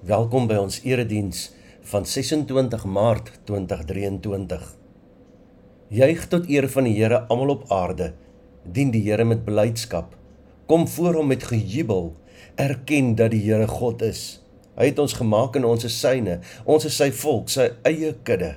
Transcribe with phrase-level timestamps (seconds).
[0.00, 1.50] Welkom by ons erediens
[1.90, 4.62] van 26 Maart 2023.
[5.92, 8.06] Juig tot eer van die Here almal op aarde.
[8.64, 10.16] Dien die Here met blydskap.
[10.72, 12.14] Kom voor hom met gejubel.
[12.56, 14.40] Erken dat die Here God is.
[14.80, 16.40] Hy het ons gemaak en ons is syne.
[16.64, 18.54] Ons is sy volk, sy eie kudde.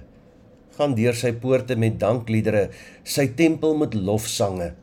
[0.80, 2.70] Gaan deur sy poorte met dankliedere,
[3.04, 4.78] sy tempel met lofsange.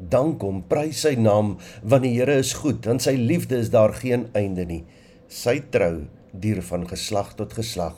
[0.00, 3.92] Dank hom, prys sy naam, want die Here is goed, want sy liefde is daar
[4.00, 4.86] geen einde nie
[5.28, 7.96] sy trou duur van geslag tot geslag.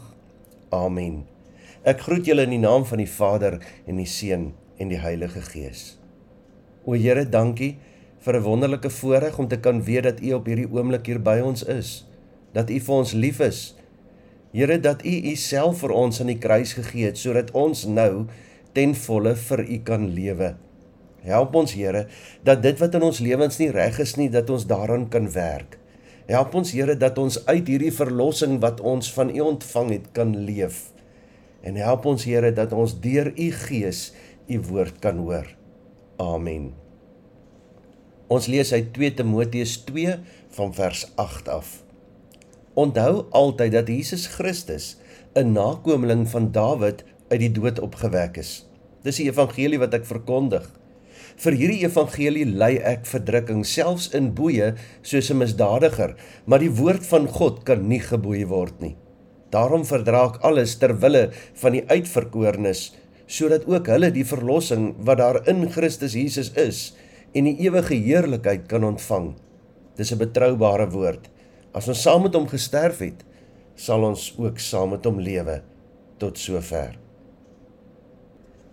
[0.72, 1.26] Amen.
[1.84, 5.42] Ek groet julle in die naam van die Vader en die Seun en die Heilige
[5.44, 5.98] Gees.
[6.84, 7.76] O Here, dankie
[8.24, 11.40] vir 'n wonderlike voorreg om te kan weet dat U op hierdie oomblik hier by
[11.40, 12.06] ons is,
[12.52, 13.76] dat U vir ons lief is.
[14.52, 18.26] Here, dat U U self vir ons aan die kruis gegee het sodat ons nou
[18.72, 20.56] ten volle vir U kan lewe.
[21.22, 22.06] Help ons Here
[22.42, 25.78] dat dit wat in ons lewens nie reg is nie, dat ons daaraan kan werk.
[26.28, 30.34] Help ons Here dat ons uit hierdie verlossing wat ons van U ontvang het kan
[30.36, 30.90] leef.
[31.64, 34.10] En help ons Here dat ons deur U Gees
[34.48, 35.48] U woord kan hoor.
[36.20, 36.74] Amen.
[38.28, 40.18] Ons lees uit 2 Timoteus 2
[40.52, 41.70] van vers 8 af.
[42.76, 44.98] Onthou altyd dat Jesus Christus
[45.32, 48.68] 'n nakomeling van Dawid uit die dood opgewek is.
[49.02, 50.77] Dis die evangelie wat ek verkondig.
[51.38, 54.72] Vir hierdie evangelie ly ek verdrukking selfs in boeye
[55.06, 58.96] soos 'n misdadiger, maar die woord van God kan nie geboei word nie.
[59.50, 61.30] Daarom verdra ek alles ter wille
[61.62, 62.92] van die uitverkorenes,
[63.28, 66.96] sodat ook hulle die verlossing wat daar in Christus Jesus is
[67.34, 69.36] en die ewige heerlikheid kan ontvang.
[69.96, 71.30] Dis 'n betroubare woord.
[71.72, 73.24] As ons saam met hom gesterf het,
[73.76, 75.62] sal ons ook saam met hom lewe
[76.18, 76.98] tot sover.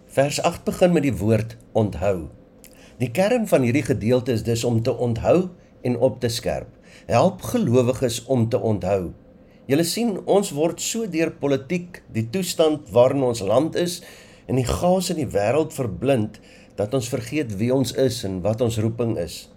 [0.08, 2.30] Vers 8 begin met die woord onthou.
[2.95, 5.49] Die kern van hierdie gedeelte is dus om te onthou
[5.83, 6.69] en op te skerp.
[7.05, 9.11] Help gelowiges om te onthou.
[9.67, 13.97] Julle sien, ons word so deur politiek, die toestand waarin ons land is
[14.47, 16.39] en die gaas in die wêreld verblind
[16.79, 19.49] dat ons vergeet wie ons is en wat ons roeping is.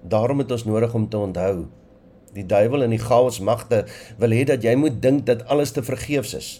[0.00, 1.66] Daarom het ons nodig om te onthou.
[2.32, 3.82] Die duiwel en die chaos magte
[4.16, 6.50] wil hê dat jy moet dink dat alles te vergeefs is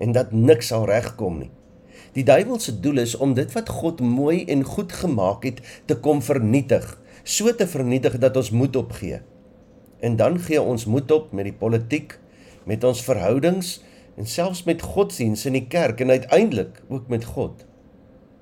[0.00, 1.52] en dat niks sal regkom nie.
[2.16, 5.98] Die duiwel se doel is om dit wat God mooi en goed gemaak het te
[6.00, 6.86] kom vernietig,
[7.22, 9.20] so te vernietig dat ons moed opgee.
[10.00, 12.16] En dan gee ons moed op met die politiek,
[12.64, 13.76] met ons verhoudings
[14.16, 17.66] en selfs met godsdiens in die kerk en uiteindelik ook met God.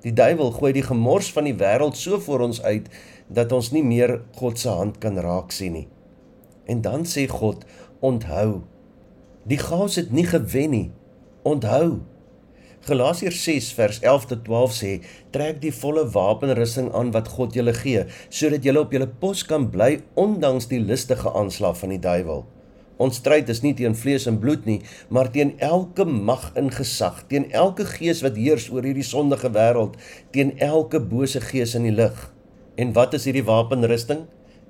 [0.07, 2.87] Die duiwel gooi die gemors van die wêreld so voor ons uit
[3.27, 5.87] dat ons nie meer God se hand kan raak sien nie.
[6.65, 7.65] En dan sê God:
[7.99, 8.61] "Onthou,
[9.43, 10.91] die gaas het nie gewen nie.
[11.43, 12.05] Onthou,
[12.85, 14.89] Galasiërs 6 vers 11 tot 12 sê:
[15.33, 19.71] "Trek die volle wapenrusting aan wat God julle gee, sodat julle op julle pos kan
[19.73, 22.45] bly ondanks die listige aanslag van die duiwel."
[22.97, 27.23] Ons stryd is nie teen vlees en bloed nie, maar teen elke mag in gesag,
[27.27, 29.97] teen elke gees wat heers oor hierdie sondige wêreld,
[30.31, 32.31] teen elke bose gees in die lig.
[32.77, 34.27] En wat is hierdie wapenrusting?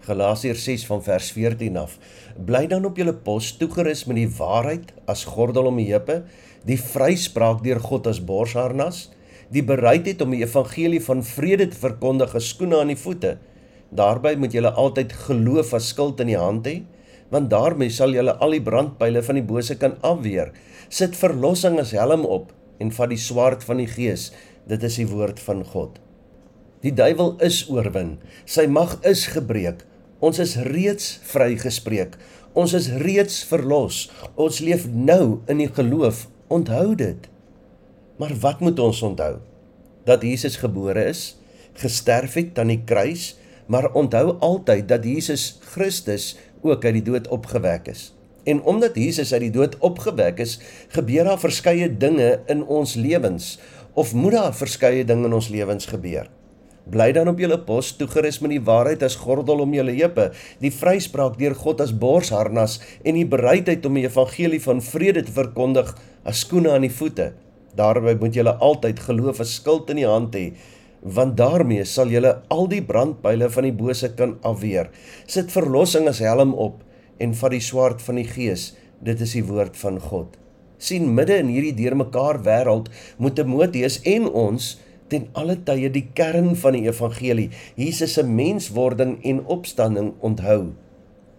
[0.07, 1.99] Galasiërs 6 van vers 14 af.
[2.45, 6.23] Bly dan op julle pos toegerus met die waarheid as gordel om die heupe
[6.65, 9.09] die vryspraak deur God as borsharnas,
[9.53, 13.35] die bereidheid om die evangelie van vrede te verkondig as skoene aan die voete.
[13.95, 16.79] Daarby moet julle altyd geloof as skild in die hand hê,
[17.33, 20.51] want daarmee sal julle al die brandpyle van die bose kan afweer.
[20.89, 22.51] Sit verlossing as helm op
[22.81, 24.31] en vat die swaard van die gees.
[24.69, 25.99] Dit is die woord van God.
[26.85, 28.17] Die duiwel is oorwin.
[28.45, 29.85] Sy mag is gebreek.
[30.25, 32.17] Ons is reeds vrygespreek.
[32.57, 34.05] Ons is reeds verlos.
[34.37, 37.27] Ons leef nou in die geloof Onthou dit.
[38.15, 39.33] Maar wat moet ons onthou?
[40.07, 41.23] Dat Jesus gebore is,
[41.73, 43.33] gesterf het aan die kruis,
[43.67, 48.13] maar onthou altyd dat Jesus Christus ook uit die dood opgewek is.
[48.47, 50.59] En omdat Jesus uit die dood opgewek is,
[50.95, 53.57] gebeur daar verskeie dinge in ons lewens
[53.93, 56.29] of moet daar verskeie dinge in ons lewens gebeur.
[56.85, 60.29] Bly dan op julle pos, toegerus met die waarheid as gordel om julle heupe,
[60.61, 65.33] die vryspraak deur God as borsharnas en die bereidheid om die evangelie van vrede te
[65.33, 67.31] verkondig as skoene aan die voete.
[67.75, 70.53] Daarby moet julle altyd geloof as skild in die hand hê,
[71.01, 74.89] want daarmee sal julle al die brandpyle van die bose kan afweer.
[75.27, 76.81] Sit verlossing as helm op
[77.21, 78.73] en vat die swaard van die gees.
[79.05, 80.33] Dit is die woord van God.
[80.85, 84.73] sien midde in hierdie deurmekaar wêreld moet Timoteus en ons
[85.09, 87.47] ten alle tye die kern van die evangelie,
[87.79, 90.73] Jesus se menswording en opstanding onthou.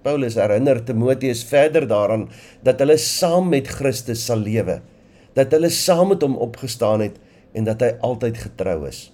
[0.06, 2.28] Paulus herinner Timoteus verder daaraan
[2.62, 4.80] dat hulle saam met Christus sal lewe,
[5.34, 7.18] dat hulle saam met hom opgestaan het
[7.56, 9.08] en dat hy altyd getrou is.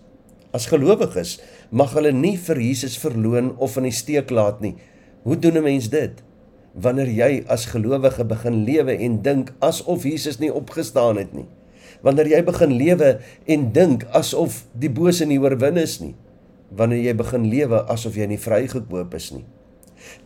[0.53, 1.39] As gelowiges
[1.73, 4.77] mag hulle nie vir Jesus verloon of in die steek laat nie.
[5.25, 6.21] Hoe doen 'n mens dit?
[6.75, 11.47] wanneer jy as gelowige begin lewe en dink asof Jesus nie opgestaan het nie.
[12.03, 13.11] Wanneer jy begin lewe
[13.47, 16.15] en dink asof die bose nie oorwin is nie.
[16.73, 19.45] Wanneer jy begin lewe asof jy nie vrygekoop is nie.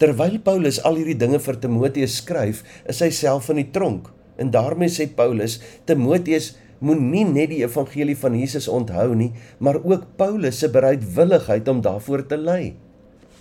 [0.01, 4.13] Terwyl Paulus al hierdie dinge vir Timoteus skryf, is hy self in die tronk.
[4.37, 5.59] En daarmee sê Paulus,
[5.89, 11.81] Timoteus moenie net die evangelie van Jesus onthou nie, maar ook Paulus se bereidwilligheid om
[11.85, 12.75] daarvoor te ly.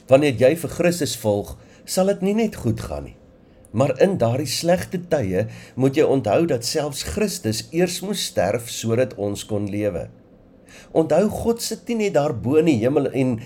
[0.07, 1.55] Wanneer jy vir Christus volg,
[1.85, 3.17] sal dit nie net goed gaan nie.
[3.75, 9.17] Maar in daardie slegte tye moet jy onthou dat selfs Christus eers moes sterf sodat
[9.19, 10.07] ons kon lewe.
[10.95, 13.39] Onthou God sit nie net daar bo in die hemel en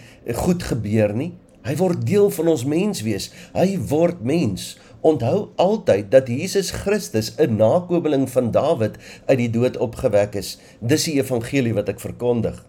[0.44, 1.32] goed gebeur nie.
[1.68, 3.30] Hy word deel van ons menswees.
[3.56, 4.78] Hy word mens.
[5.04, 8.96] Onthou altyd dat Jesus Christus 'n nakomeling van Dawid
[9.26, 10.58] uit die dood opgewek is.
[10.80, 12.66] Dis die evangelie wat ek verkondig.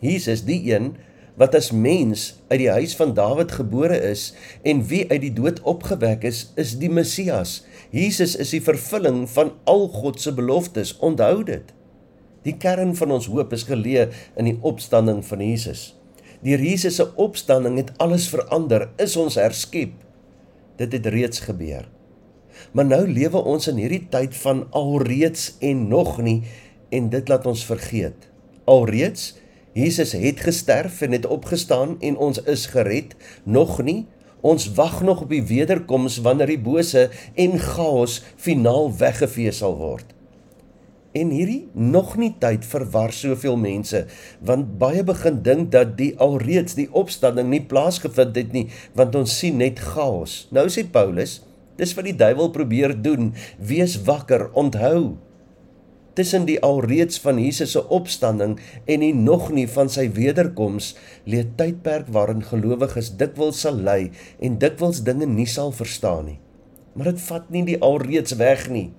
[0.00, 0.96] Jesus, die een
[1.36, 5.60] wat as mens uit die huis van Dawid gebore is en wie uit die dood
[5.62, 7.64] opgewek is, is die Messias.
[7.90, 10.96] Jesus is die vervulling van al God se beloftes.
[10.98, 11.74] Onthou dit.
[12.42, 15.94] Die kern van ons hoop is geleë in die opstanding van Jesus.
[16.44, 19.94] Deur Jesus se opstanding het alles verander, is ons herskep.
[20.76, 21.86] Dit het reeds gebeur.
[22.76, 26.42] Maar nou lewe ons in hierdie tyd van alreeds en nog nie
[26.94, 28.28] en dit laat ons vergeet.
[28.70, 29.32] Alreeds
[29.74, 33.16] Jesus het gesterf en het opgestaan en ons is gered.
[33.42, 34.04] Nog nie.
[34.44, 40.13] Ons wag nog op die wederkoms wanneer die bose en chaos finaal weggevee sal word.
[41.14, 44.00] En hierdie nog nie tyd verwar soveel mense
[44.42, 48.64] want baie begin dink dat die alreeds die opstanding nie plaasgevind het nie
[48.98, 50.48] want ons sien net chaos.
[50.50, 51.36] Nou sê Paulus,
[51.78, 53.30] dis wat die duiwel probeer doen,
[53.62, 55.14] wees wakker, onthou.
[56.18, 60.96] Tussen die alreeds van Jesus se opstanding en die nog nie van sy wederkoms
[61.30, 66.38] lê 'n tydperk waarin gelowiges dikwels sal ly en dikwels dinge nie sal verstaan nie.
[66.94, 68.90] Maar dit vat nie die alreeds weg nie.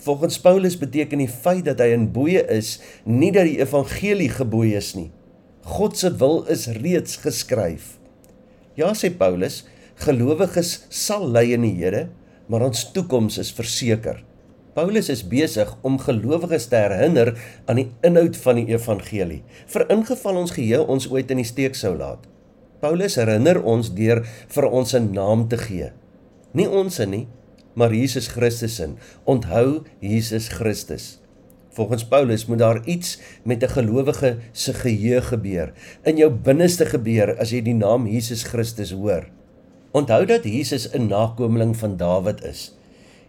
[0.00, 4.72] Volgens Paulus beteken die feit dat hy in boeye is nie dat die evangelie geboei
[4.78, 5.10] is nie.
[5.68, 7.98] God se wil is reeds geskryf.
[8.80, 9.66] Ja sê Paulus,
[10.00, 12.06] gelowiges sal ly in die Here,
[12.48, 14.22] maar ons toekoms is verseker.
[14.74, 17.34] Paulus is besig om gelowiges te herinner
[17.68, 21.76] aan die inhoud van die evangelie, vir ingeval ons geheue ons ooit in die steek
[21.76, 22.24] sou laat.
[22.80, 25.92] Paulus herinner ons deur vir ons 'n naam te gee.
[26.54, 27.26] Nie ons nie,
[27.72, 28.96] maar Jesus Christus in.
[29.24, 31.20] Onthou Jesus Christus.
[31.70, 35.72] Volgens Paulus moet daar iets met 'n gelowige se geheue gebeur,
[36.02, 39.28] in jou binneste gebeur as jy die naam Jesus Christus hoor.
[39.90, 42.74] Onthou dat Jesus 'n nakomeling van Dawid is.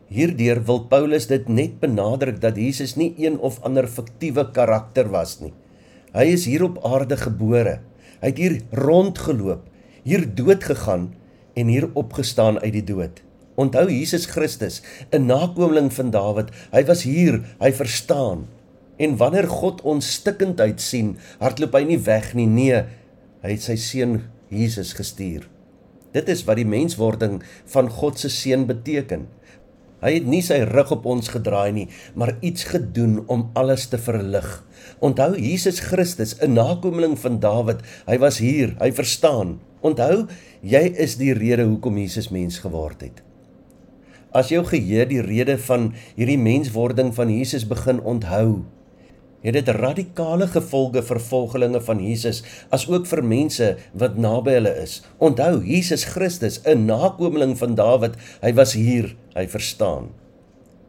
[0.07, 5.39] Hierdeur wil Paulus dit net benadruk dat Jesus nie een of ander fiktiewe karakter was
[5.39, 5.53] nie.
[6.11, 7.79] Hy is hier op aarde gebore.
[8.19, 9.63] Hy het hier rondgeloop,
[10.03, 11.13] hier dood gegaan
[11.53, 13.21] en hier opgestaan uit die dood.
[13.61, 14.81] Onthou Jesus Christus,
[15.13, 16.49] 'n nakomeling van Dawid.
[16.71, 18.47] Hy was hier, hy verstaan.
[18.97, 22.47] En wanneer God ons stikkend uitsien, hardloop hy nie weg nie.
[22.47, 22.83] Nee,
[23.41, 25.47] hy het sy seun Jesus gestuur.
[26.11, 29.27] Dit is wat die menswording van God se seun beteken.
[30.01, 33.97] Hy het nie sy rug op ons gedraai nie, maar iets gedoen om alles te
[34.01, 34.63] verlig.
[34.99, 37.81] Onthou Jesus Christus, 'n nakomeling van Dawid.
[38.07, 39.59] Hy was hier, hy verstaan.
[39.81, 40.27] Onthou,
[40.61, 43.21] jy is die rede hoekom Jesus mens geword het.
[44.31, 48.63] As jou geheue die rede van hierdie menswording van Jesus begin onthou,
[49.43, 52.39] het dit radikale gevolge vir volgelinge van Jesus
[52.71, 55.01] as ook vir mense wat naby hulle is.
[55.19, 60.13] Onthou, Jesus Christus, 'n nakomeling van Dawid, hy was hier, hy verstaan.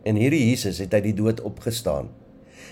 [0.05, 2.11] En hierdie Jesus het uit die dood opgestaan.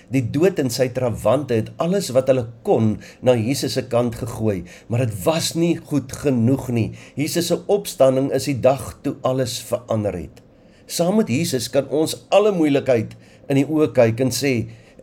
[0.07, 4.63] Die dood en sy trawante het alles wat hulle kon na Jesus se kant gegooi,
[4.87, 6.91] maar dit was nie goed genoeg nie.
[7.15, 10.41] Jesus se opstanding is die dag toe alles verander het.
[10.91, 13.13] Saam met Jesus kan ons alle moeilikheid
[13.47, 14.51] in die oë kyk en sê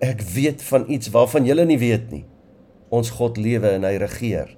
[0.04, 2.26] ek weet van iets waarvan julle nie weet nie.
[2.92, 4.52] Ons God lewe en hy regeer.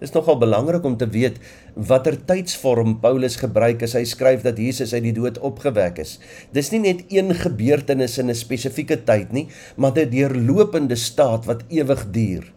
[0.00, 1.36] Dit is nogal belangrik om te weet
[1.76, 6.16] watter tydsvorm Paulus gebruik as hy skryf dat Jesus uit die dood opgewek is.
[6.56, 11.64] Dis nie net een gebeurtenis in 'n spesifieke tyd nie, maar 'n deurlopende staat wat
[11.68, 12.53] ewig duur.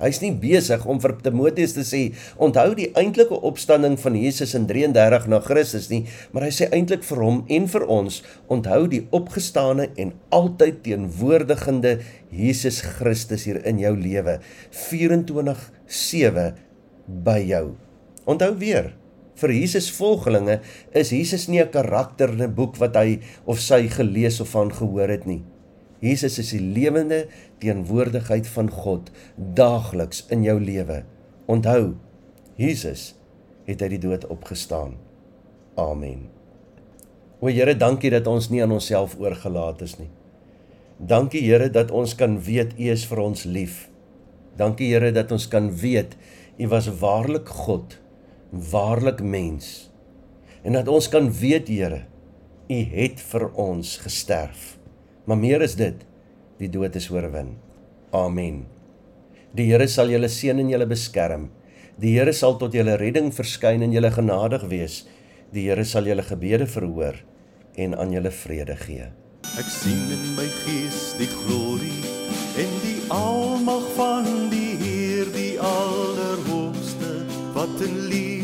[0.00, 2.02] Hy's nie besig om vir Timoteus te sê
[2.40, 7.04] onthou die eintlike opstanding van Jesus in 33 na Christus nie, maar hy sê eintlik
[7.04, 11.98] vir hom en vir ons onthou die opgestane en altyd teenwoordigende
[12.32, 14.40] Jesus Christus hier in jou lewe
[14.88, 16.54] 24/7
[17.06, 17.66] by jou.
[18.26, 18.94] Onthou weer
[19.40, 20.58] Vir Jesus volgelinge
[20.92, 24.70] is Jesus nie 'n karakter in 'n boek wat hy of sy gelees of van
[24.70, 25.42] gehoor het nie.
[26.00, 27.26] Jesus is die lewende
[27.60, 31.02] teenwoordigheid van God daagliks in jou lewe.
[31.50, 31.94] Onthou,
[32.56, 33.14] Jesus
[33.68, 34.96] het uit die dood opgestaan.
[35.78, 36.28] Amen.
[37.40, 40.10] O Here, dankie dat ons nie aan onsself oorgelaat is nie.
[41.00, 43.86] Dankie Here dat ons kan weet U is vir ons lief.
[44.60, 46.16] Dankie Here dat ons kan weet
[46.60, 47.96] U was waarlik God,
[48.50, 49.88] waarlik mens.
[50.64, 52.04] En dat ons kan weet Here,
[52.68, 54.79] U het vir ons gesterf.
[55.30, 56.00] Maar meer is dit,
[56.58, 57.52] die dood is oorwin.
[58.10, 58.64] Amen.
[59.54, 61.44] Die Here sal julle seën en julle beskerm.
[62.02, 65.04] Die Here sal tot julle redding verskyn en julle genadig wees.
[65.54, 67.20] Die Here sal julle gebede verhoor
[67.78, 69.06] en aan julle vrede gee.
[69.54, 72.02] Ek sien in my gees die glorie
[72.58, 77.14] en die almag van die Heer die allerhoogste
[77.54, 78.39] wat in liefde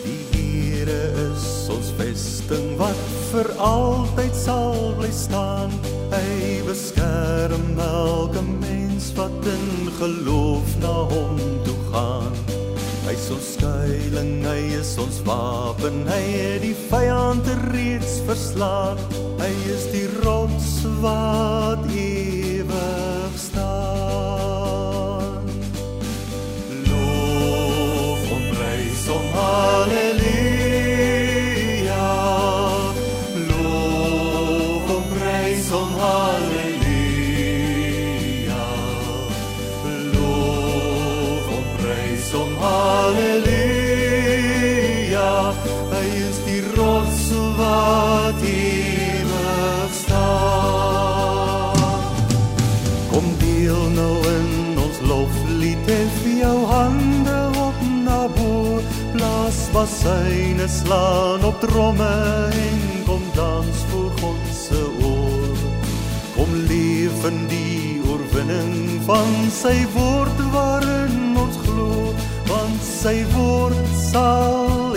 [0.05, 3.03] Die Here is ons vesting wat
[3.33, 5.71] vir altyd sal bly staan.
[6.13, 11.72] Hy beskerm elke mens wat in geloof na hom toe
[13.33, 19.01] ons skuilings, hy is ons wapen, hy het die vyand reeds verslaan.
[19.41, 22.12] Hy is die rots wat ewig
[43.13, 44.73] halleluja.
[45.93, 47.23] Hy is die rots
[47.59, 51.77] wat ewig staan.
[53.13, 58.81] Kom deel nou in ons loflied Hef jou hande op na bo
[59.13, 62.15] Blaas basyne slaan op tromme
[62.49, 65.57] En kom dans voor God se oor
[66.37, 71.22] Kom leef in die oorwinning van sy woord waarin
[73.03, 74.92] sy woord sal